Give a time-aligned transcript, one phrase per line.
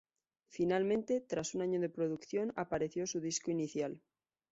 [0.49, 4.01] Finalmente, tras un año de producción apareció su disco inicial.